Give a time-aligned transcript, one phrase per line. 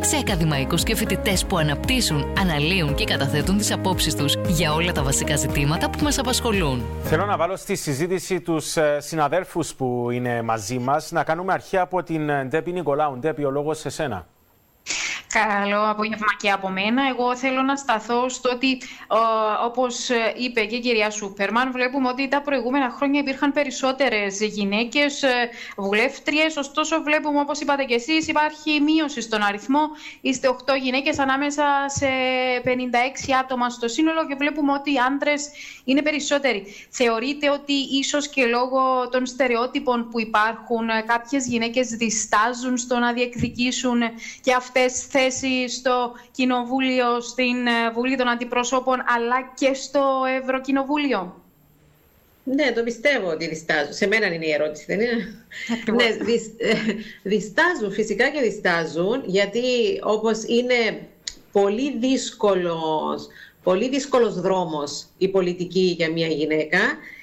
[0.00, 5.02] σε ακαδημαϊκούς και φοιτητές που αναπτύσσουν, αναλύουν και καταθέτουν τις απόψεις τους για όλα τα
[5.02, 6.82] βασικά ζητήματα που μας απασχολούν.
[7.02, 11.76] Θέλω να βάλω στη συζήτηση τους ε, συναδέλφους που είναι μαζί μας, να κάνουμε αρχή
[11.76, 13.18] από την ε, Ντέπη Νικολάου.
[13.18, 14.26] Ντέπη, ο λόγος σε σένα.
[15.32, 17.08] Καλό απόγευμα και από μένα.
[17.08, 18.80] Εγώ θέλω να σταθώ στο ότι,
[19.64, 25.48] όπως είπε και η κυρία Σούπερμαν, βλέπουμε ότι τα προηγούμενα χρόνια υπήρχαν περισσότερες γυναίκες ε,
[25.76, 29.80] βουλεύτριες, ωστόσο βλέπουμε, όπως είπατε και εσείς, υπάρχει μείωση στον αριθμό.
[30.20, 32.08] Είστε 8 γυναίκες ανάμεσα σε
[32.64, 32.70] 56
[33.40, 35.50] άτομα στο σύνολο και βλέπουμε ότι οι άντρες
[35.84, 36.66] είναι περισσότεροι.
[36.90, 44.00] Θεωρείτε ότι ίσως και λόγω των στερεότυπων που υπάρχουν κάποιες γυναίκες διστάζουν στο να διεκδικήσουν
[44.40, 51.42] και αυτές θέση στο Κοινοβούλιο, στην ε, Βουλή των Αντιπροσώπων, αλλά και στο Ευρωκοινοβούλιο;
[52.44, 53.92] Ναι, το πιστεύω ότι διστάζουν.
[53.92, 55.44] Σε μένα είναι η ερώτηση, δεν είναι;
[55.92, 56.74] Ναι, ε,
[57.22, 59.60] διστάζουν, φυσικά και διστάζουν, γιατί
[60.02, 61.08] όπως είναι
[61.52, 63.26] πολύ δύσκολος,
[63.62, 66.78] πολύ δύσκολος δρόμος η πολιτική για μια γυναίκα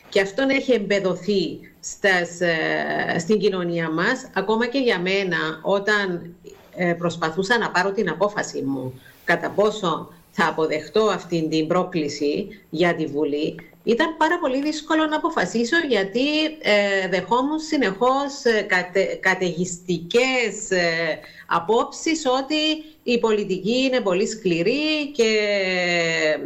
[0.09, 6.49] και αυτόν έχει εμπεδοθεί στας, ε, στην κοινωνία μας, ακόμα και για μένα, όταν ε,
[6.97, 13.05] προσπαθούσα να πάρω την απόφαση μου κατά πόσο θα αποδεχτώ αυτή την πρόκληση για τη
[13.05, 13.55] Βουλή,
[13.87, 22.25] ήταν πάρα πολύ δύσκολο να αποφασίσω γιατί ε, δεχόμουν συνεχώς ε, κατε, καταιγιστικές ε, απόψεις
[22.41, 25.31] ότι η πολιτική είναι πολύ σκληρή και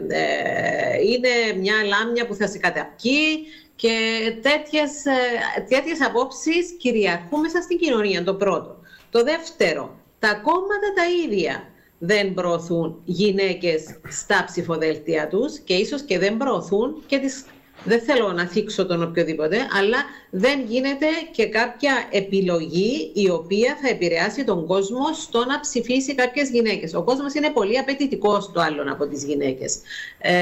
[0.08, 3.96] ε, είναι μια λάμια που θα σε καταπκεί και
[4.42, 4.92] τέτοιες,
[5.70, 8.78] τέτοιες απόψεις κυριαρχούν μέσα στην κοινωνία, το πρώτο.
[9.12, 11.68] Το δεύτερο, τα κόμματα τα ίδια
[11.98, 17.46] δεν προωθούν γυναίκες στα ψηφοδέλτια τους και ίσως και δεν προωθούν και τις...
[17.84, 19.98] Δεν θέλω να θίξω τον οποιοδήποτε, αλλά
[20.30, 26.50] δεν γίνεται και κάποια επιλογή η οποία θα επηρεάσει τον κόσμο στο να ψηφίσει κάποιες
[26.50, 26.94] γυναίκες.
[26.94, 29.80] Ο κόσμος είναι πολύ απαιτητικός στο άλλον από τις γυναίκες.
[30.18, 30.34] Ε,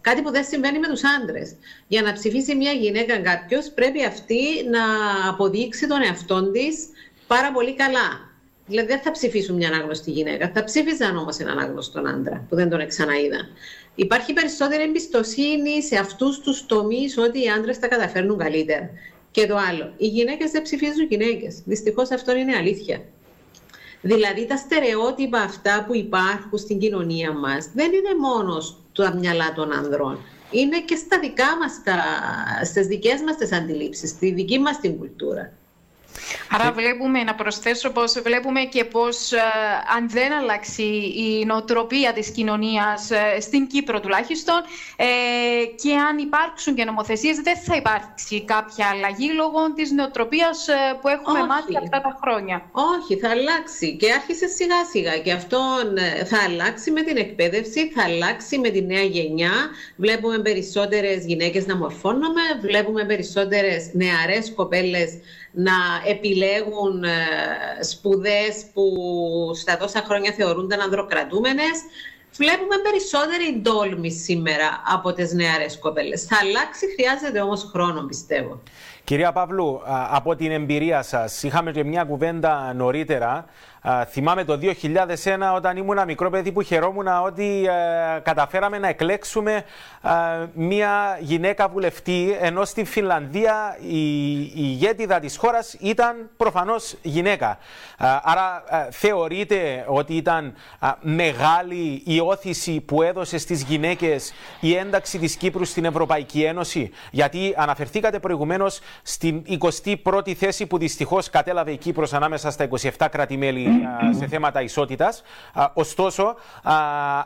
[0.00, 1.54] κάτι που δεν συμβαίνει με τους άντρες.
[1.88, 4.84] Για να ψηφίσει μια γυναίκα κάποιος πρέπει αυτή να
[5.28, 6.86] αποδείξει τον εαυτό της
[7.26, 8.34] πάρα πολύ καλά.
[8.66, 12.68] Δηλαδή δεν θα ψηφίσουν μια ανάγνωστη γυναίκα, θα ψήφιζαν όμως έναν άγνωστον άντρα που δεν
[12.68, 13.48] τον ξαναείδαν.
[13.94, 18.90] Υπάρχει περισσότερη εμπιστοσύνη σε αυτούς τους τομείς ότι οι άντρες τα καταφέρνουν καλύτερα.
[19.30, 21.62] Και το άλλο, οι γυναίκες δεν ψηφίζουν γυναίκες.
[21.64, 23.02] Δυστυχώς αυτό είναι αλήθεια.
[24.00, 29.72] Δηλαδή τα στερεότυπα αυτά που υπάρχουν στην κοινωνία μας δεν είναι μόνο στα μυαλά των
[29.72, 30.18] ανδρών.
[30.50, 31.72] Είναι και στα δικά μας,
[32.68, 35.52] στις δικές μας τις αντιλήψεις, στη δική μας την κουλτούρα.
[36.50, 39.38] Άρα βλέπουμε, να προσθέσω πως βλέπουμε και πως ε,
[39.96, 40.82] αν δεν αλλάξει
[41.16, 44.60] η νοοτροπία της κοινωνίας ε, στην Κύπρο τουλάχιστον
[44.96, 45.06] ε,
[45.82, 50.66] και αν υπάρξουν και νομοθεσίες δεν θα υπάρξει κάποια αλλαγή λόγω της νοοτροπίας
[51.00, 51.48] που έχουμε Όχι.
[51.48, 52.62] μάθει αυτά τα χρόνια.
[52.72, 55.58] Όχι, θα αλλάξει και άρχισε σιγά σιγά και αυτό
[56.26, 59.52] θα αλλάξει με την εκπαίδευση, θα αλλάξει με τη νέα γενιά.
[59.96, 65.18] Βλέπουμε περισσότερες γυναίκες να μορφώνουμε, βλέπουμε περισσότερες νεαρές κοπέλες
[65.58, 65.72] να
[66.06, 67.14] επιλέγουν ε,
[67.82, 68.84] σπουδές που
[69.54, 71.76] στα τόσα χρόνια θεωρούνταν ανδροκρατούμενες.
[72.36, 76.24] Βλέπουμε περισσότερη τόλμη σήμερα από τις νεαρές κοπέλες.
[76.24, 78.60] Θα αλλάξει, χρειάζεται όμως χρόνο πιστεύω.
[79.04, 79.80] Κυρία Παύλου,
[80.10, 83.44] από την εμπειρία σας, είχαμε και μια κουβέντα νωρίτερα
[84.08, 84.66] θυμάμαι το 2001
[85.54, 89.64] όταν ήμουν μικρό παιδί που χαιρόμουν ότι ε, καταφέραμε να εκλέξουμε
[90.52, 97.58] μια γυναίκα βουλευτή ενώ στη Φινλανδία η, η ηγέτιδα της χώρας ήταν προφανώς γυναίκα.
[98.22, 100.54] άρα θεωρείτε ότι ήταν
[101.00, 107.54] μεγάλη η όθηση που έδωσε στις γυναίκες η ένταξη της Κύπρου στην Ευρωπαϊκή Ένωση γιατί
[107.56, 109.42] αναφερθήκατε προηγουμένως στην
[110.04, 112.68] 21η θέση που δυστυχώς κατέλαβε η Κύπρος ανάμεσα στα
[112.98, 113.75] 27 κράτη-μέλη
[114.10, 115.22] σε θέματα ισότητας.
[115.74, 116.34] Ωστόσο,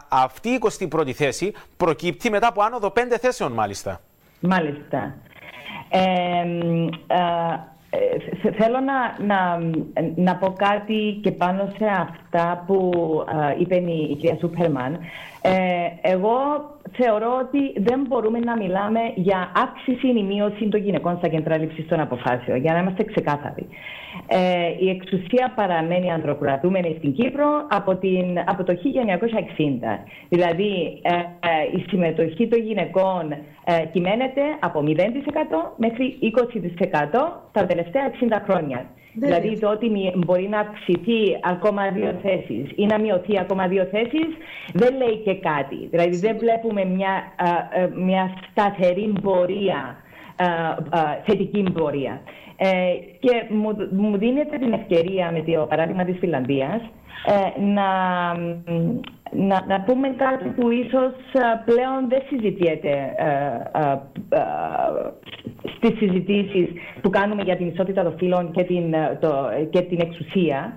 [0.08, 0.58] αυτή η
[0.92, 4.00] 21η θέση προκύπτει μετά από άνοδο πέντε θέσεων, μάλιστα.
[4.40, 5.14] Μάλιστα.
[5.88, 6.44] Ε,
[8.56, 9.58] θέλω να, να,
[10.16, 12.90] να πω κάτι και πάνω σε αυτά που
[13.58, 14.98] είπε η κυρία Σούπερμαν.
[15.42, 15.52] Ε,
[16.00, 16.38] εγώ
[16.92, 21.88] θεωρώ ότι δεν μπορούμε να μιλάμε για αύξηση ή μείωση των γυναικών στα κέντρα λήψης
[21.88, 23.66] των αποφάσεων, για να είμαστε ξεκάθαροι.
[24.26, 28.76] Ε, η εξουσία παραμένει ανδροκρατούμενη στην Κύπρο από, την, από το 1960.
[30.28, 33.32] Δηλαδή, ε, ε, η συμμετοχή των γυναικών
[33.64, 34.90] ε, κυμαίνεται από 0%
[35.76, 38.86] μέχρι 20% τα τελευταία 60 χρόνια.
[39.12, 44.28] Δηλαδή το ότι μπορεί να αυξηθεί ακόμα δύο θέσεις ή να μειωθεί ακόμα δύο θέσεις
[44.72, 45.88] δεν λέει και κάτι.
[45.90, 47.32] Δηλαδή δεν βλέπουμε μια,
[47.94, 49.96] μια σταθερή πορεία,
[51.24, 52.20] θετική πορεία.
[52.56, 56.80] Ε, και μου, μου δίνεται την ευκαιρία με το παράδειγμα της Φιλανδίας
[57.26, 57.88] ε, να,
[59.30, 61.12] να, να πούμε κάτι που ίσως
[61.64, 63.96] πλέον δεν συζητιέται ε,
[65.76, 66.68] στις συζητήσεις
[67.00, 70.72] που κάνουμε για την ισότητα των φύλων και την, το, και την εξουσία,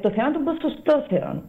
[0.00, 1.42] το θέμα των ποσοστώσεων.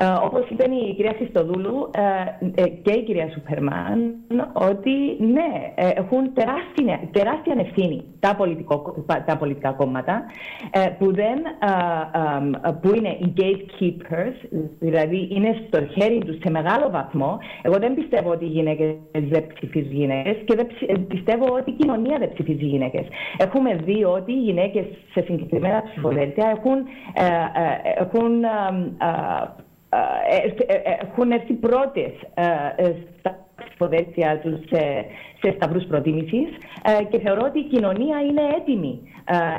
[0.00, 4.14] Ε, όπως είπε η κυρία Χριστοδούλου ε, ε, και η κυρία Σουπερμάν,
[4.52, 10.24] ότι ναι, έχουν τεράστια, τεράστια ευθύνη τα, πολιτικό, τα πολιτικά κόμματα
[10.98, 11.38] που, δεν,
[12.80, 14.48] που είναι οι gatekeepers,
[14.78, 17.38] δηλαδή είναι στο χέρι τους σε μεγάλο βαθμό.
[17.62, 20.66] Εγώ δεν πιστεύω ότι οι γυναίκες δεν ψηφίζουν γυναίκες και δεν
[21.06, 23.06] πιστεύω ότι η κοινωνία δεν ψηφίζει γυναίκες.
[23.36, 26.76] Έχουμε δει ότι οι γυναίκες σε συγκεκριμένα ψηφοδέλτια έχουν,
[27.98, 29.66] έχουν ε, ε, ε,
[31.00, 32.12] έχουν έρθει πρώτες
[33.18, 35.04] στα ψηφοδέλτια τους σε,
[35.42, 36.48] σε σταυρούς προτίμησης
[37.10, 39.00] και θεωρώ ότι η κοινωνία είναι έτοιμη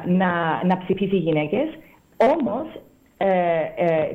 [0.05, 1.67] να, να ψηφίσει γυναίκες.
[2.17, 2.67] Όμως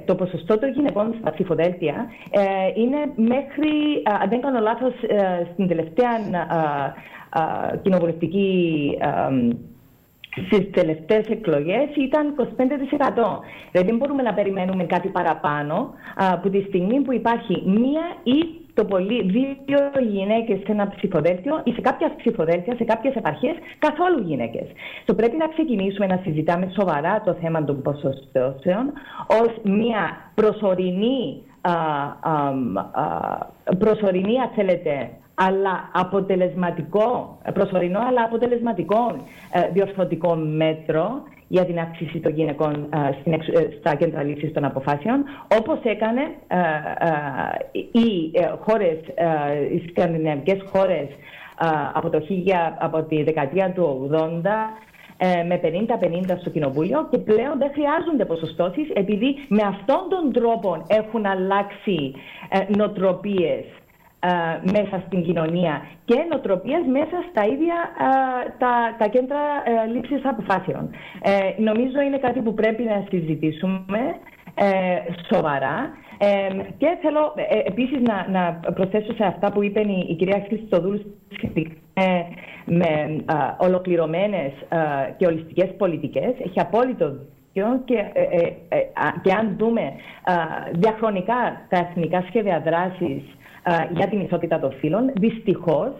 [0.05, 2.07] το ποσοστό των γυναικών στα ψηφοδέλτια
[2.77, 3.73] είναι μέχρι,
[4.23, 4.93] αν δεν κάνω λάθος,
[5.53, 6.11] στην τελευταία
[7.83, 8.91] κοινοβουλευτική
[10.47, 12.45] Στις τελευταίες εκλογές ήταν 25%.
[13.71, 18.85] Δηλαδή δεν μπορούμε να περιμένουμε κάτι παραπάνω από τη στιγμή που υπάρχει μία ή το
[18.85, 24.67] πολύ δύο γυναίκες σε ένα ψηφοδέλτιο ή σε κάποια ψηφοδέλτια, σε κάποιες επαρχίες, καθόλου γυναίκες.
[25.05, 28.93] Το πρέπει να ξεκινήσουμε να συζητάμε σοβαρά το θέμα των ποσοστώσεων
[29.27, 31.73] ως μία προσωρινή, α,
[32.21, 32.53] α,
[33.79, 39.17] προσωρινή, αν θέλετε, αλλά αποτελεσματικό, προσωρινό αλλά αποτελεσματικό
[39.53, 42.89] ε, διορθωτικό μέτρο για την αύξηση των γυναικών
[43.25, 43.39] ε, ε,
[43.79, 45.25] στα κέντρα λήψης των αποφάσεων,
[45.59, 46.21] όπως έκανε
[47.73, 48.99] οι χώρες,
[49.73, 51.09] οι σκανδιναβικές χώρες
[51.93, 52.23] από, το,
[52.79, 54.49] από τη δεκαετία του 80
[55.47, 55.61] με
[56.31, 62.15] 50-50 στο Κοινοβούλιο και πλέον δεν χρειάζονται ποσοστώσεις επειδή με αυτόν τον τρόπο έχουν αλλάξει
[62.77, 63.84] νοτροπίες ε,
[64.73, 70.91] μέσα στην κοινωνία και νοοτροπίες μέσα στα ίδια ε, τα, τα κέντρα ε, λήψης αποφάσεων.
[71.59, 74.01] νομίζω είναι κάτι που πρέπει να συζητήσουμε
[75.33, 75.91] σοβαρά
[76.79, 77.35] και θέλω
[77.65, 81.17] επίσης να, να προσθέσω σε αυτά που είπε η, κυρία Χριστοδούλου
[82.65, 83.25] με
[83.59, 84.53] ολοκληρωμένες
[85.17, 86.33] και ολιστικές πολιτικές.
[86.39, 87.17] Έχει απόλυτο
[87.85, 88.05] και,
[89.23, 89.93] και αν δούμε
[90.73, 93.23] διαχρονικά τα εθνικά σχέδια δράσης
[93.97, 95.93] για την ισότητα των φύλων, δυστυχώς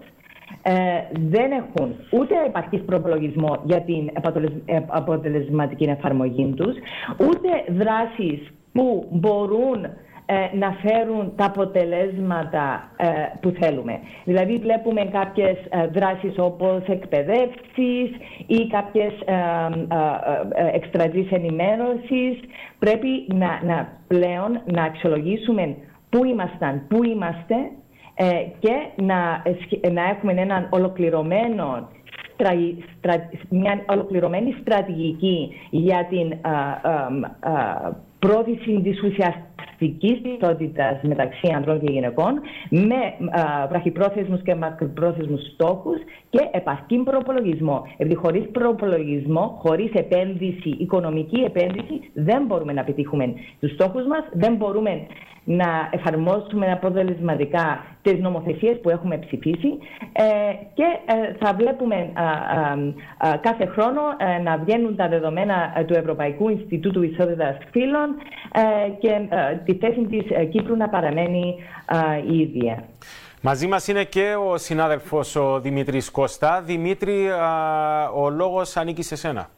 [0.63, 0.73] ε,
[1.13, 4.11] δεν έχουν ούτε επαρκής προπολογισμό για την
[4.65, 6.75] ε, αποτελεσματική εφαρμογή τους,
[7.19, 9.85] ούτε δράσεις που μπορούν
[10.27, 12.89] ε, να φέρουν τα αποτελέσματα
[13.41, 13.99] που θέλουμε.
[14.25, 15.57] Δηλαδή βλέπουμε κάποιες
[15.93, 18.11] δράσεις όπως εκπαιδεύσεις
[18.47, 19.13] ή κάποιες
[20.73, 22.41] εκστρατείες ενημέρωσης.
[22.79, 25.77] Πρέπει να, να πλέον να αξιολογήσουμε
[26.15, 27.55] πού ήμασταν, πού είμαστε
[28.15, 28.27] ε,
[28.59, 29.43] και να,
[29.93, 31.89] να έχουμε έναν ολοκληρωμένο
[33.49, 36.33] μια ολοκληρωμένη στρατηγική για την
[38.19, 42.41] πρόθεση της ουσιαστικής ισότητας μεταξύ ανδρών και γυναικών
[42.71, 43.29] με
[43.69, 45.99] βραχυπρόθεσμους και μακροπρόθεσμους στόχους
[46.31, 47.83] και επαρκή προπολογισμό.
[47.97, 54.55] Επειδή χωρίς προπολογισμό, χωρίς επένδυση, οικονομική επένδυση, δεν μπορούμε να πετύχουμε τους στόχους μας, δεν
[54.55, 55.07] μπορούμε
[55.45, 59.79] να εφαρμόσουμε αποτελεσματικά τις νομοθεσίες που έχουμε ψηφίσει
[60.13, 60.25] ε,
[60.75, 62.13] και ε, θα βλέπουμε
[63.41, 68.15] κάθε χρόνο ε, να βγαίνουν τα δεδομένα του Ευρωπαϊκού Ινστιτούτου Ισότητας Φύλων
[68.99, 69.21] και
[69.65, 71.55] τη θέση της Κύπρου να παραμένει
[72.31, 72.85] η ίδια.
[73.41, 76.63] Μαζί μας είναι και ο συνάδελφος ο Δημήτρης Κώστα.
[76.63, 77.27] Δημήτρη,
[78.17, 79.49] ο λόγος ανήκει σε σένα.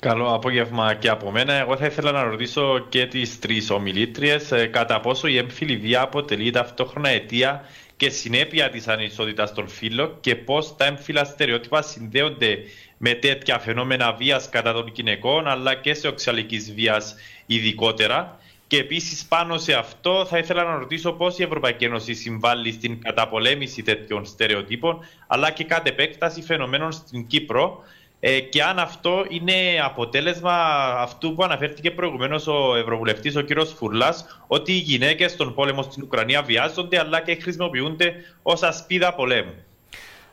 [0.00, 1.52] Καλό απόγευμα και από μένα.
[1.52, 6.00] Εγώ θα ήθελα να ρωτήσω και τις τρεις ομιλήτριες ε, κατά πόσο η έμφυλη βία
[6.00, 7.64] αποτελεί ταυτόχρονα αιτία
[7.96, 12.58] και συνέπεια της ανισότητας των φύλων και πώς τα έμφυλα στερεότυπα συνδέονται
[12.96, 17.14] με τέτοια φαινόμενα βίας κατά των γυναικών αλλά και σε οξυαλικής βίας
[17.46, 18.38] ειδικότερα.
[18.66, 23.00] Και επίσης πάνω σε αυτό θα ήθελα να ρωτήσω πώς η Ευρωπαϊκή Ένωση συμβάλλει στην
[23.00, 27.82] καταπολέμηση τέτοιων στερεοτύπων, αλλά και κατ' επέκταση φαινομένων στην Κύπρο.
[28.20, 29.52] Ε, και αν αυτό είναι
[29.84, 30.52] αποτέλεσμα
[30.98, 33.66] αυτού που αναφέρθηκε προηγουμένως ο Ευρωβουλευτής, ο κ.
[33.76, 39.54] Φουρλάς, ότι οι γυναίκες στον πόλεμο στην Ουκρανία βιάζονται αλλά και χρησιμοποιούνται ως ασπίδα πολέμου.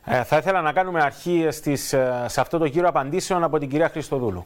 [0.06, 3.70] Ε, θα ήθελα να κάνουμε αρχή στις, ε, σε αυτό το γύρο απαντήσεων από την
[3.70, 4.46] κυρία Χριστοδούλου.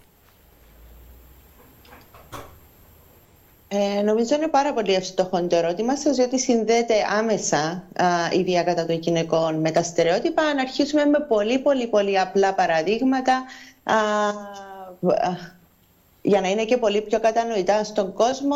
[3.70, 8.64] Ε, νομίζω είναι πάρα πολύ εύστοχο το ερώτημα σας, διότι συνδέεται άμεσα α, η βία
[8.64, 10.42] κατά των γυναικών με τα στερεότυπα.
[10.42, 13.44] Αν αρχίσουμε με πολύ πολύ πολύ απλά παραδείγματα
[13.84, 13.96] α,
[16.22, 18.56] για να είναι και πολύ πιο κατανοητά στον κόσμο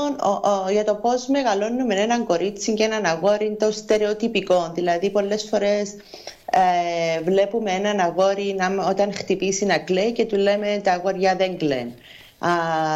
[0.72, 4.72] για το πώς μεγαλώνουμε έναν κορίτσι και έναν αγόρι το στερεοτυπικό.
[4.74, 5.96] Δηλαδή πολλές φορές
[6.51, 11.58] ε, βλέπουμε έναν αγόρι να, όταν χτυπήσει να κλαίει και του λέμε τα αγόρια δεν
[11.58, 12.00] κλαίνουν α,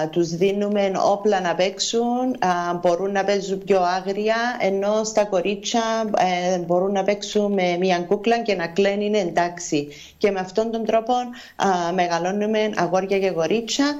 [0.09, 5.81] τους δίνουμε όπλα να παίξουν, α, μπορούν να παίζουν πιο άγρια, ενώ στα κορίτσια
[6.17, 9.87] ε, μπορούν να παίξουν με μια κούκλα και να κλαίνουν είναι εντάξει.
[10.17, 13.95] Και με αυτόν τον τρόπο α, μεγαλώνουμε αγόρια και κορίτσια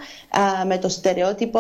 [0.66, 1.60] με το στερεότυπο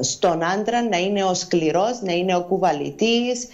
[0.00, 3.48] στον άντρα να είναι ο σκληρός, να είναι ο κουβαλητής,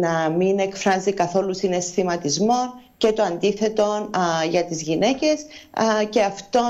[0.00, 4.10] να μην εκφράζει καθόλου συναισθηματισμό και το αντίθετο
[4.50, 5.44] για τις γυναίκες
[6.10, 6.60] και αυτό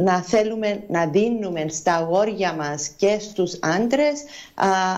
[0.00, 4.22] να θέλουμε να δίνουμε στα αγόρια μας και στους άντρες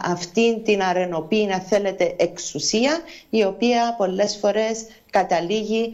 [0.04, 2.98] αυτή την αρενοπή, να θέλετε, εξουσία
[3.30, 5.92] η οποία πολλές φορές καταλήγει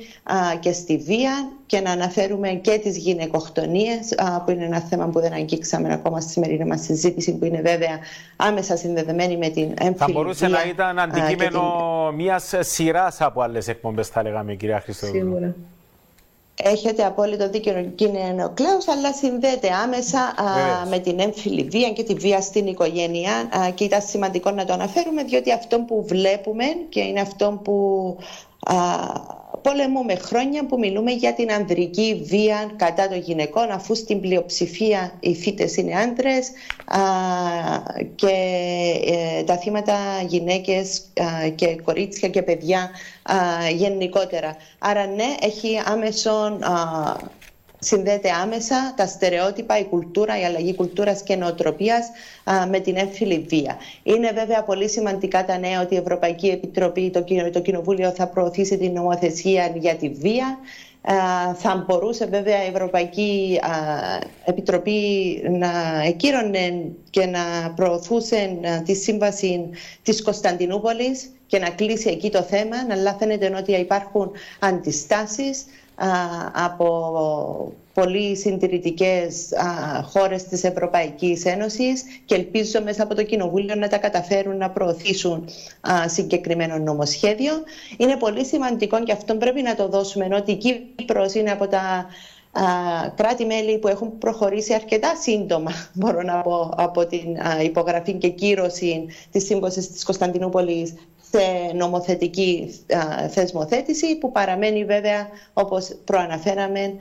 [0.60, 5.32] και στη βία και να αναφέρουμε και τις γυναικοκτονίες που είναι ένα θέμα που δεν
[5.32, 7.98] αγγίξαμε ακόμα στη σημερινή μας συζήτηση που είναι βέβαια
[8.36, 11.60] άμεσα συνδεδεμένη με την έμφυλη Θα μπορούσε να ήταν αντικείμενο
[12.08, 12.16] την...
[12.16, 15.24] μιας σειράς από άλλες εκπομπές θα λέγαμε κυρία Χριστοδούλου.
[15.24, 15.54] Σίγουρα.
[16.62, 21.90] Έχετε απόλυτο δίκιο και είναι ο κλέος, αλλά συνδέεται άμεσα α, με την έμφυλη βία
[21.92, 26.04] και τη βία στην οικογένεια α, και ήταν σημαντικό να το αναφέρουμε διότι αυτό που
[26.06, 28.16] βλέπουμε και είναι αυτό που
[29.62, 35.34] πολεμούμε χρόνια που μιλούμε για την ανδρική βία κατά των γυναικών αφού στην πλειοψηφία οι
[35.34, 36.50] φύτες είναι άντρες
[38.14, 38.34] και
[39.06, 39.96] ε, τα θύματα
[40.26, 41.02] γυναίκες
[41.54, 42.90] και κορίτσια και παιδιά
[43.74, 44.56] γενικότερα.
[44.78, 46.58] Άρα ναι, έχει άμεσον
[47.86, 52.10] συνδέεται άμεσα τα στερεότυπα, η κουλτούρα, η αλλαγή κουλτούρας και νοοτροπίας
[52.70, 53.76] με την έμφυλη βία.
[54.02, 58.78] Είναι βέβαια πολύ σημαντικά τα νέα ότι η Ευρωπαϊκή Επιτροπή, το, το Κοινοβούλιο θα προωθήσει
[58.78, 60.58] την νομοθεσία για τη βία.
[61.54, 63.60] Θα μπορούσε βέβαια η Ευρωπαϊκή
[64.44, 65.00] Επιτροπή
[65.50, 69.70] να εκείρωνε και να προωθούσε τη σύμβαση
[70.02, 75.64] της Κωνσταντινούπολης και να κλείσει εκεί το θέμα, αλλά φαίνεται ότι υπάρχουν αντιστάσεις
[76.52, 79.48] από πολύ συντηρητικές
[80.10, 85.48] χώρες της Ευρωπαϊκής Ένωσης και ελπίζω μέσα από το Κοινοβούλιο να τα καταφέρουν να προωθήσουν
[86.06, 87.52] συγκεκριμένο νομοσχέδιο.
[87.96, 92.06] Είναι πολύ σημαντικό και αυτό πρέπει να το δώσουμε ότι η Κύπρος είναι από τα
[93.14, 99.44] κράτη-μέλη που έχουν προχωρήσει αρκετά σύντομα, μπορώ να πω, από την υπογραφή και κύρωση της
[99.44, 100.94] Σύμβασης της Κωνσταντινούπολης
[101.36, 102.74] σε νομοθετική
[103.30, 106.94] θεσμοθέτηση που παραμένει βέβαια όπως προαναφέραμε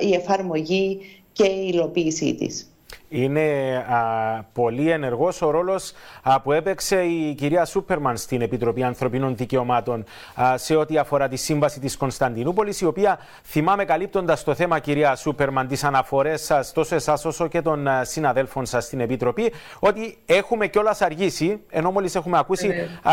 [0.00, 1.00] η εφαρμογή
[1.32, 2.73] και η υλοποίησή της.
[3.16, 5.92] Είναι α, πολύ ενεργός ο ρόλος
[6.22, 10.04] α, που έπαιξε η κυρία Σούπερμαν στην Επιτροπή Ανθρωπίνων Δικαιωμάτων
[10.34, 15.16] α, σε ό,τι αφορά τη σύμβαση της Κωνσταντινούπολης, η οποία θυμάμαι καλύπτοντας το θέμα κυρία
[15.16, 20.66] Σούπερμαν τις αναφορές σας τόσο εσάς όσο και των συναδέλφων σας στην Επιτροπή ότι έχουμε
[20.66, 22.72] κιόλας αργήσει, ενώ μόλις έχουμε ακούσει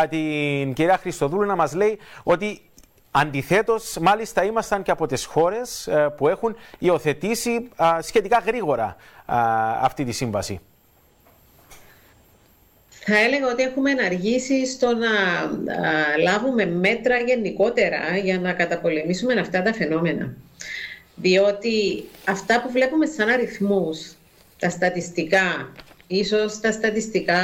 [0.10, 2.62] την κυρία Χριστοδούλου να μας λέει ότι
[3.12, 7.70] Αντιθέτως, μάλιστα ήμασταν και από τις χώρες ε, που έχουν υιοθετήσει
[8.02, 8.96] σχετικά γρήγορα
[9.82, 10.60] αυτή τη σύμβαση.
[12.90, 15.10] Θα έλεγα ότι έχουμε αργήσει στο να
[16.24, 20.34] λάβουμε μέτρα γενικότερα για να καταπολεμήσουμε αυτά τα φαινόμενα.
[21.16, 24.14] Διότι αυτά που βλέπουμε σαν αριθμούς,
[24.60, 25.72] τα στατιστικά,
[26.12, 27.42] ίσως τα στατιστικά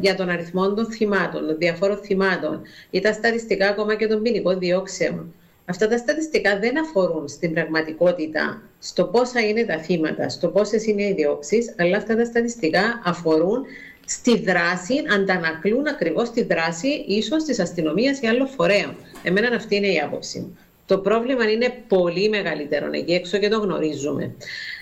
[0.00, 4.58] για τον αριθμό των θυμάτων, των διαφόρων θυμάτων ή τα στατιστικά ακόμα και των ποινικών
[4.58, 5.34] διώξεων.
[5.64, 11.02] Αυτά τα στατιστικά δεν αφορούν στην πραγματικότητα στο πόσα είναι τα θύματα, στο πόσες είναι
[11.02, 13.64] οι διώξεις, αλλά αυτά τα στατιστικά αφορούν
[14.04, 18.96] στη δράση, αντανακλούν ακριβώς τη δράση ίσως της αστυνομίας ή άλλων φορέων.
[19.22, 20.58] Εμένα αυτή είναι η άποψη μου.
[20.86, 24.34] Το πρόβλημα είναι πολύ μεγαλύτερο εκεί έξω και το γνωρίζουμε.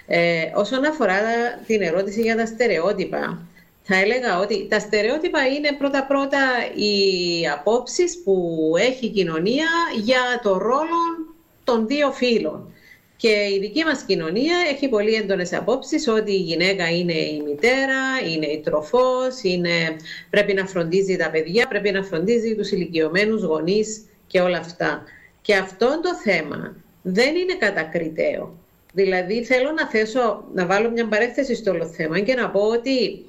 [0.06, 1.18] Ε, όσον αφορά
[1.66, 3.46] την ερώτηση για τα στερεότυπα,
[3.82, 6.38] θα έλεγα ότι τα στερεότυπα είναι πρώτα-πρώτα
[6.74, 9.68] οι απόψεις που έχει η κοινωνία
[10.02, 11.34] για το ρόλο
[11.64, 12.72] των δύο φύλων.
[13.16, 18.30] Και η δική μας κοινωνία έχει πολύ έντονες απόψεις ότι η γυναίκα είναι η μητέρα,
[18.32, 19.96] είναι η τροφός, είναι,
[20.30, 25.02] πρέπει να φροντίζει τα παιδιά, πρέπει να φροντίζει τους ηλικιωμένους γονείς και όλα αυτά.
[25.42, 28.65] Και αυτό το θέμα δεν είναι κατακριτέο.
[28.96, 33.24] Δηλαδή θέλω να θέσω, να βάλω μια παρέθεση στο όλο θέμα και να πω ότι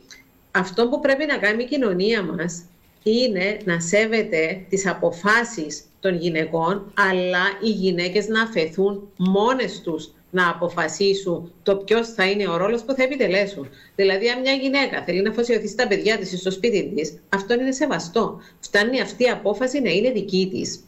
[0.52, 2.64] αυτό που πρέπει να κάνει η κοινωνία μας
[3.04, 10.50] είναι να σέβεται τις αποφάσεις των γυναικών, αλλά οι γυναίκες να αφαιθούν μόνες τους να
[10.50, 13.70] αποφασίσουν το ποιος θα είναι ο ρόλος που θα επιτελέσουν.
[13.96, 17.72] Δηλαδή, αν μια γυναίκα θέλει να αφοσιωθεί στα παιδιά της στο σπίτι της, αυτό είναι
[17.72, 18.42] σεβαστό.
[18.60, 20.84] Φτάνει αυτή η απόφαση να είναι δική της.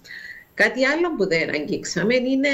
[0.53, 2.49] Κάτι άλλο που δεν αγγίξαμε είναι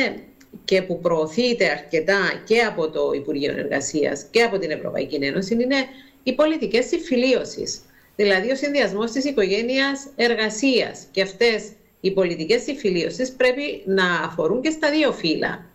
[0.65, 5.75] και που προωθείται αρκετά και από το Υπουργείο Εργασίας και από την Ευρωπαϊκή Ένωση είναι
[6.23, 7.81] οι πολιτικές συμφιλίωσης.
[8.15, 11.07] Δηλαδή, ο συνδυασμός της οικογένειας εργασίας.
[11.11, 15.65] Και αυτές οι πολιτικές συμφιλίωσει πρέπει να αφορούν και στα δύο φύλλα.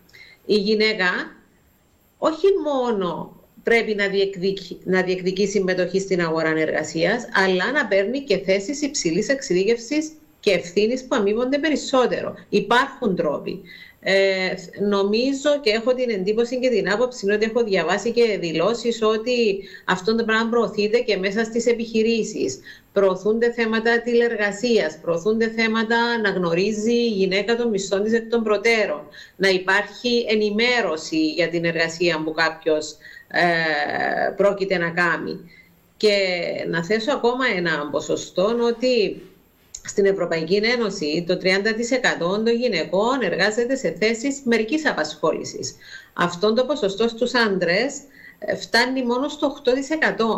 [0.46, 1.36] Η γυναίκα
[2.18, 8.38] όχι μόνο πρέπει να διεκδικεί, να διεκδικεί συμμετοχή στην αγορά εργασίας, αλλά να παίρνει και
[8.38, 10.10] θέσεις υψηλής εξειδίκευσης
[10.40, 12.34] και ευθύνης που αμείβονται περισσότερο.
[12.48, 13.60] Υπάρχουν τρόποι.
[14.02, 14.54] Ε,
[14.88, 20.14] νομίζω και έχω την εντύπωση και την άποψη ότι έχω διαβάσει και δηλώσεις ότι αυτό
[20.14, 22.60] το πράγμα προωθείται και μέσα στις επιχειρήσεις.
[22.92, 29.02] Προωθούνται θέματα τηλεργασίας, προωθούνται θέματα να γνωρίζει η γυναίκα των μισθών της εκ των προτέρων,
[29.36, 32.96] να υπάρχει ενημέρωση για την εργασία που κάποιος
[33.28, 35.50] ε, πρόκειται να κάνει.
[35.96, 36.16] Και
[36.68, 39.22] να θέσω ακόμα ένα ποσοστό ότι
[39.90, 41.46] στην Ευρωπαϊκή Ένωση το 30%
[42.18, 45.76] των γυναικών εργάζεται σε θέσεις μερικής απασχόλησης.
[46.12, 47.98] Αυτό το ποσοστό στους άντρες
[48.38, 49.56] ε, φτάνει μόνο στο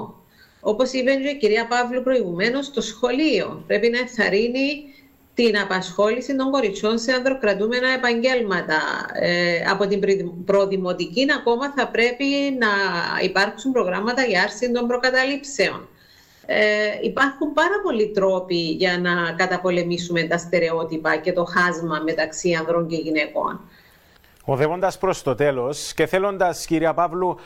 [0.08, 0.14] 8%.
[0.60, 4.84] Όπως είπε και η κυρία Παύλου προηγουμένως, το σχολείο πρέπει να ενθαρρύνει
[5.34, 8.80] την απασχόληση των κοριτσιών σε ανδροκρατούμενα επαγγέλματα.
[9.14, 10.00] Ε, από την
[10.44, 12.68] προδημοτική ακόμα θα πρέπει να
[13.22, 15.88] υπάρξουν προγράμματα για άρση των προκαταλήψεων
[16.46, 22.86] ε, υπάρχουν πάρα πολλοί τρόποι για να καταπολεμήσουμε τα στερεότυπα και το χάσμα μεταξύ ανδρών
[22.86, 23.60] και γυναικών.
[24.44, 27.36] Οδεύοντας προς το τέλος και θέλοντας, κυρία Παύλου,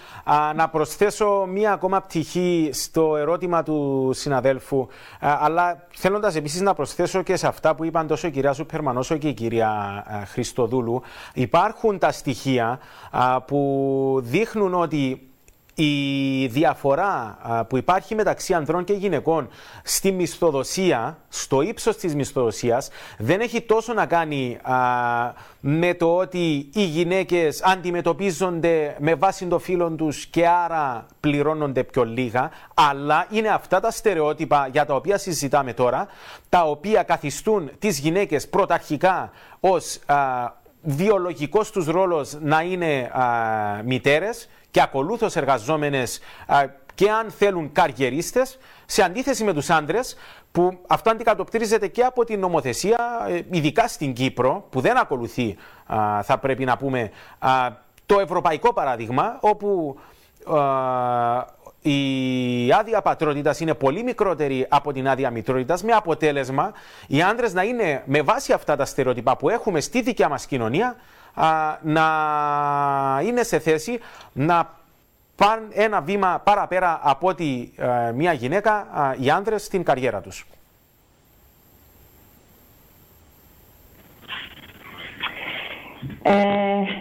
[0.55, 4.87] να προσθέσω μία ακόμα πτυχή στο ερώτημα του συναδέλφου,
[5.21, 9.17] αλλά θέλοντας επίσης να προσθέσω και σε αυτά που είπαν τόσο η κυρία Σούπερμαν όσο
[9.17, 11.03] και η κυρία Χριστοδούλου,
[11.35, 12.79] υπάρχουν τα στοιχεία
[13.47, 15.31] που δείχνουν ότι
[15.79, 19.49] η διαφορά που υπάρχει μεταξύ ανδρών και γυναικών
[19.83, 24.59] στη μισθοδοσία, στο ύψος της μισθοδοσίας, δεν έχει τόσο να κάνει
[25.61, 32.05] με το ότι οι γυναίκες αντιμετωπίζονται με βάση το φύλλο τους και άρα πληρώνονται πιο
[32.05, 36.07] λίγα, αλλά είναι αυτά τα στερεότυπα για τα οποία συζητάμε τώρα,
[36.49, 39.99] τα οποία καθιστούν τις γυναίκες πρωταρχικά ως
[40.87, 43.23] βιολογικός τους ρόλος να είναι α,
[43.85, 46.21] μητέρες και ακολούθως εργαζόμενες
[46.95, 50.17] και αν θέλουν καριερίστες, σε αντίθεση με τους άντρες
[50.53, 55.57] που αυτό αντικατοπτρίζεται και από την νομοθεσία, ε, ειδικά στην Κύπρο, που δεν ακολουθεί,
[56.23, 57.11] θα πρέπει να πούμε,
[58.07, 59.99] το ευρωπαϊκό παράδειγμα, όπου
[61.91, 66.73] η άδεια πατρότητας είναι πολύ μικρότερη από την άδεια μητρότητας, με αποτέλεσμα
[67.07, 70.97] οι άντρες να είναι με βάση αυτά τα στερεότυπα που έχουμε στη δικιά μας κοινωνία
[71.83, 72.07] να
[73.25, 73.99] είναι σε θέση
[74.33, 74.71] να
[75.37, 78.87] πάνε ένα βήμα παραπέρα από ότι ε, μια γυναίκα,
[79.21, 80.47] οι άντρες, στην καριέρα τους.
[86.23, 86.33] Ε,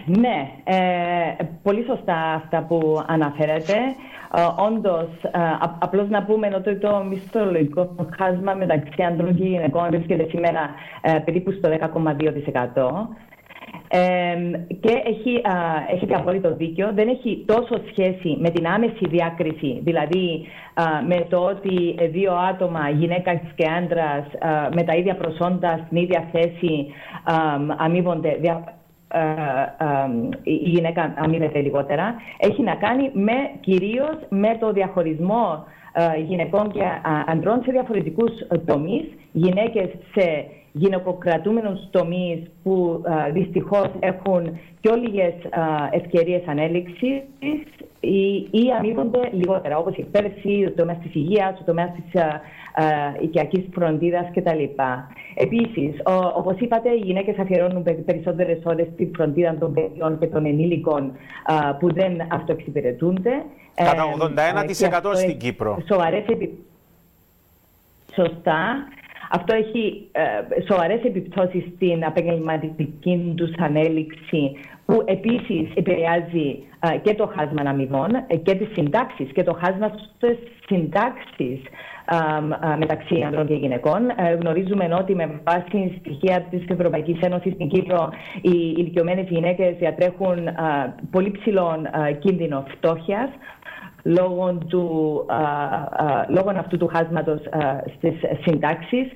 [0.06, 3.74] ναι, ε, πολύ σωστά αυτά που αναφέρετε.
[4.34, 5.30] Ε, Όντως, ε,
[5.78, 11.52] απλώς να πούμε ότι το μισθολογικό χάσμα μεταξύ ανδρών και γυναικών βρίσκεται σήμερα ε, περίπου
[11.52, 13.08] στο 10,2%
[14.80, 15.54] και έχει, α,
[15.94, 16.90] έχετε απόλυτο δίκιο.
[16.94, 20.46] Δεν έχει τόσο σχέση με την άμεση διάκριση, δηλαδή
[21.06, 24.26] με το ότι δύο άτομα, γυναίκας και άντρας,
[24.74, 26.86] με τα ίδια προσόντα στην ίδια θέση
[27.76, 28.38] αμείβονται.
[30.42, 32.14] Η γυναίκα αμείβεται λιγότερα.
[32.38, 35.64] Έχει να κάνει με, κυρίως με το διαχωρισμό
[36.26, 36.82] γυναικών και
[37.26, 38.30] αντρών σε διαφορετικούς
[38.66, 39.04] τομείς.
[39.32, 40.46] Γυναίκες σε
[40.78, 45.34] γυναικοκρατούμενους τομείς που α, δυστυχώς έχουν πιο λίγες
[45.90, 47.22] ευκαιρίες ανέλυξης
[48.00, 52.40] ή, ή αμείβονται λιγότερα, όπως η εκπαίδευση, ο τομέας της υγείας, ο τομέας της α,
[53.20, 54.62] οικιακής φροντίδας κτλ.
[55.34, 56.00] Επίσης,
[56.36, 61.12] όπως είπατε, οι γυναίκες αφιερώνουν περισσότερες ώρες στη φροντίδα των παιδιών και των ενήλικων
[61.78, 63.42] που δεν αυτοεξυπηρετούνται.
[63.74, 64.04] Κατά
[65.12, 65.78] 81% στην Κύπρο.
[65.88, 66.58] Σοβαρές επι...
[68.14, 68.88] Σωστά.
[69.30, 70.22] Αυτό έχει ε,
[70.68, 74.52] σοβαρές επιπτώσεις στην επαγγελματική τους ανέλυξη
[74.86, 79.88] που επίσης επηρεάζει ε, και το χάσμα αμοιβών ε, και τις συντάξεις και το χάσμα
[79.88, 81.60] στις συντάξεις
[82.78, 84.00] μεταξύ ανδρών και γυναικών.
[84.40, 88.08] Γνωρίζουμε ότι με βάση στοιχεία της Ευρωπαϊκής Ένωσης στην Κύπρο,
[88.42, 90.48] οι ηλικιωμένες γυναίκες διατρέχουν
[91.10, 91.82] πολύ ψηλό
[92.18, 93.28] κίνδυνο φτώχειας
[94.06, 94.84] λόγω, του,
[96.28, 97.40] λόγω αυτού του χάσματος
[97.96, 98.14] στις
[98.44, 99.06] συντάξεις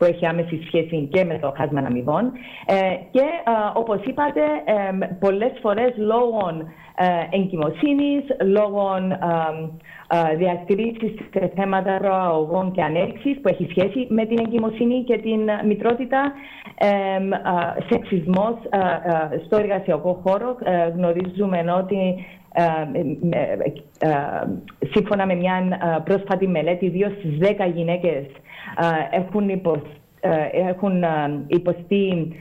[0.00, 2.32] που έχει άμεση σχέση και με το χάσμα αμοιβών.
[2.66, 2.74] Ε,
[3.10, 3.24] και
[3.74, 6.48] όπως είπατε, ε, πολλές φορές λόγω
[6.96, 8.86] ε, εγκυμοσύνης, λόγω
[10.36, 16.32] διακρίσεις σε θέματα προαγωγών και ανέλυξης που έχει σχέση με την εγκυμοσύνη και την μητρότητα,
[17.88, 18.54] σεξισμός
[19.46, 20.56] στο εργασιακό χώρο.
[20.94, 22.26] Γνωρίζουμε ότι
[24.92, 28.26] σύμφωνα με μια πρόσφατη μελέτη, δύο στις δέκα γυναίκες
[29.10, 29.88] έχουν υποστεί
[30.52, 31.04] έχουν
[31.46, 32.32] υποστεί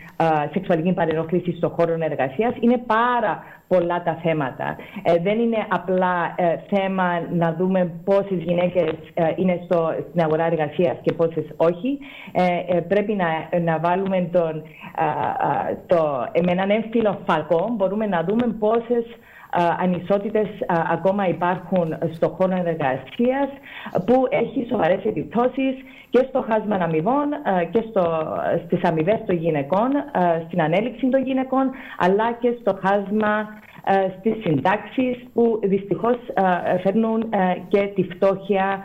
[0.54, 2.54] σεξουαλική παρενόχληση στον χώρο εργασίας.
[2.60, 4.78] Είναι πάρα πολλά τα θέματα.
[5.04, 10.46] Ε, δεν είναι απλά ε, θέμα να δούμε πόσες γυναίκες ε, είναι στο, στην αγορά
[10.46, 12.00] εργασίας και πόσες όχι.
[12.88, 14.64] πρέπει να, να βάλουμε τον,
[15.88, 19.06] το, με έναν έμφυλο φακό, μπορούμε να δούμε πόσες
[19.80, 20.48] ανισότητες
[20.92, 23.50] ακόμα υπάρχουν στο χώρο εργασίας
[24.06, 25.76] που έχει σοβαρές επιπτώσεις
[26.10, 27.28] και στο χάσμα αμοιβών
[27.72, 28.34] και στο,
[28.66, 29.90] στις αμοιβές των γυναικών,
[30.46, 33.48] στην ανέλυξη των γυναικών αλλά και στο χάσμα
[34.20, 36.18] στις συντάξεις που δυστυχώς
[36.82, 37.30] φέρνουν
[37.68, 38.84] και τη φτώχεια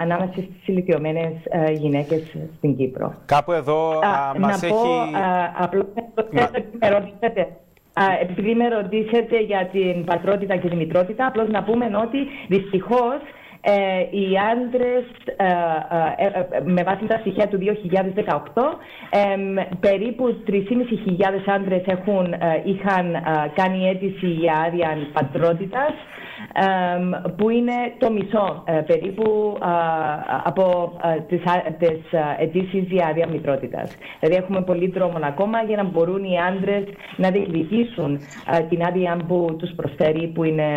[0.00, 1.32] ανάμεσα στις ηλικιωμένες
[1.72, 3.14] γυναίκες στην Κύπρο.
[3.26, 3.92] Κάπου εδώ
[4.38, 4.74] μας να έχει...
[4.74, 4.80] Πω,
[5.58, 5.84] απλώς
[6.80, 7.48] με ρωτήσετε
[8.20, 13.18] επειδή με ρωτήσετε για την πατρότητα και τη μητρότητα, απλώς να πούμε ότι δυστυχώς
[13.68, 15.04] ε, οι άντρες,
[15.36, 15.46] ε,
[16.26, 18.78] ε, με βάση τα στοιχεία του 2018,
[19.80, 21.82] περίπου 3.500 άντρες
[22.64, 23.06] είχαν
[23.54, 25.92] κάνει αίτηση για άδεια πατρότητας,
[27.36, 29.58] που είναι το μισό περίπου
[30.44, 30.92] από
[31.28, 31.42] τις,
[31.78, 33.96] τις αιτήσεις για άδεια μητρότητας.
[34.20, 36.84] Δηλαδή έχουμε πολύ δρόμο ακόμα για να μπορούν οι άντρες
[37.16, 38.18] να διεκδικήσουν
[38.68, 40.68] την άδεια που τους προσφέρει, που είναι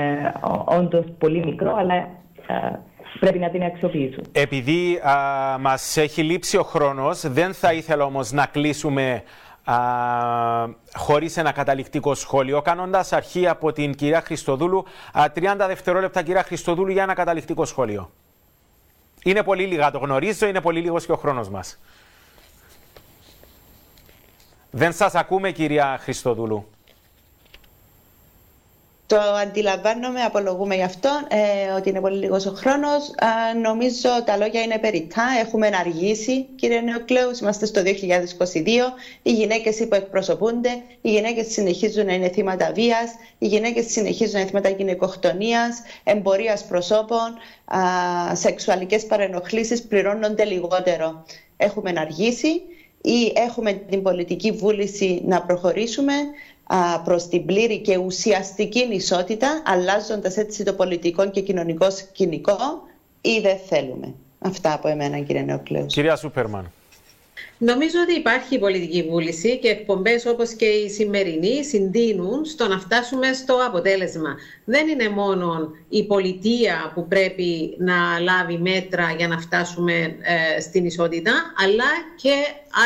[0.66, 2.08] όντως πολύ μικρό, αλλά
[3.20, 4.24] πρέπει να την αξιοποιήσουν.
[4.32, 9.24] Επειδή α, μας έχει λείψει ο χρόνος, δεν θα ήθελα όμως να κλείσουμε
[9.64, 9.76] α,
[10.96, 14.86] χωρίς ένα καταληκτικό σχόλιο, κάνοντας αρχή από την κυρία Χριστοδούλου.
[15.14, 18.12] Α, 30 δευτερόλεπτα κυρία Χριστοδούλου για ένα καταληκτικό σχόλιο.
[19.24, 21.80] Είναι πολύ λίγα, το γνωρίζω, είναι πολύ λίγος και ο χρόνος μας.
[24.72, 26.68] Δεν σας ακούμε κυρία Χριστοδούλου.
[29.10, 33.10] Το αντιλαμβάνομαι, απολογούμε γι' αυτό, ε, ότι είναι πολύ λίγος ο χρόνος.
[33.54, 35.24] Ε, νομίζω τα λόγια είναι περιττά.
[35.42, 37.40] Έχουμε αργήσει, κύριε Νεοκλέους.
[37.40, 38.94] Είμαστε στο 2022.
[39.22, 40.70] Οι γυναίκες υποεκπροσωπούνται.
[41.02, 43.12] Οι γυναίκες συνεχίζουν να είναι θύματα βίας.
[43.38, 47.38] Οι γυναίκες συνεχίζουν να είναι θύματα γυναικοκτονίας, εμπορίας προσώπων,
[48.32, 51.26] ε, σεξουαλικές παρενοχλήσεις πληρώνονται λιγότερο.
[51.58, 52.62] Έχουμε αργήσει
[53.02, 56.14] ή έχουμε την πολιτική βούληση να προχωρήσουμε
[57.04, 62.58] προς την πλήρη και ουσιαστική ισότητα, αλλάζοντας έτσι το πολιτικό και κοινωνικό σκηνικό
[63.22, 64.14] ή δεν θέλουμε.
[64.40, 65.94] Αυτά από εμένα κύριε Νεοκλέους.
[65.94, 66.72] Κυρία Σούπερμαν.
[67.58, 73.34] Νομίζω ότι υπάρχει πολιτική βούληση και εκπομπές όπως και η σημερινή συντείνουν στο να φτάσουμε
[73.34, 74.38] στο αποτέλεσμα.
[74.66, 80.86] Δεν είναι μόνο η πολιτεία που πρέπει να λάβει μέτρα για να φτάσουμε ε, στην
[80.86, 81.32] ισότητα,
[81.64, 82.34] αλλά και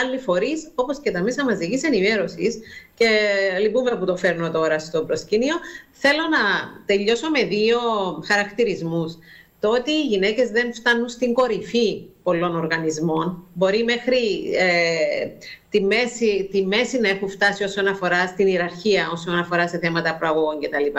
[0.03, 2.59] άλλοι φορείς όπως και τα μέσα μαζικής ενημέρωσης.
[2.95, 3.07] Και
[3.61, 5.55] λυπούμε που το φέρνω τώρα στο προσκήνιο.
[5.91, 6.39] Θέλω να
[6.85, 7.79] τελειώσω με δύο
[8.25, 9.17] χαρακτηρισμούς
[9.59, 15.27] το ότι οι γυναίκες δεν φτάνουν στην κορυφή πολλών οργανισμών, μπορεί μέχρι ε,
[15.69, 20.15] τη, μέση, τη μέση να έχουν φτάσει όσον αφορά στην ιεραρχία, όσον αφορά σε θέματα
[20.15, 20.97] προαγωγών κτλ.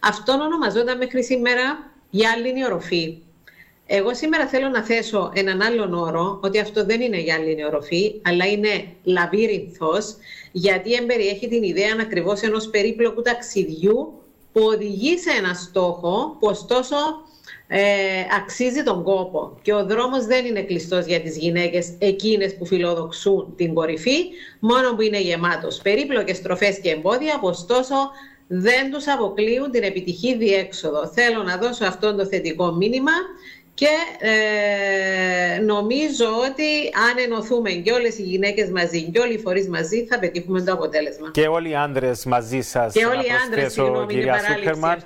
[0.00, 3.18] Αυτό ονομαζόταν μέχρι σήμερα γυάλινη οροφή.
[3.86, 8.46] Εγώ σήμερα θέλω να θέσω έναν άλλον όρο, ότι αυτό δεν είναι γυάλινη οροφή, αλλά
[8.46, 10.16] είναι λαβύρινθος,
[10.52, 14.12] γιατί εμπεριέχει την ιδέα ακριβώς ενός περίπλοκου ταξιδιού
[14.52, 16.96] που οδηγεί σε ένα στόχο, που ωστόσο
[17.66, 17.80] ε,
[18.36, 23.54] αξίζει τον κόπο και ο δρόμος δεν είναι κλειστός για τις γυναίκες εκείνες που φιλοδοξούν
[23.56, 24.18] την κορυφή,
[24.58, 27.94] μόνο που είναι γεμάτος περίπλοκες στροφές και εμπόδια, που ωστόσο
[28.46, 31.06] δεν τους αποκλείουν την επιτυχή διέξοδο.
[31.06, 33.12] Θέλω να δώσω αυτό το θετικό μήνυμα
[33.74, 36.64] και ε, νομίζω ότι
[37.10, 40.72] αν ενωθούμε και όλες οι γυναίκες μαζί και όλοι οι φορείς μαζί, θα πετύχουμε το
[40.72, 41.30] αποτέλεσμα.
[41.30, 42.92] Και όλοι οι άντρες μαζί σας.
[42.92, 45.02] Και όλοι οι άντρες, συγγνώμη, κυρία Σούπερμαν.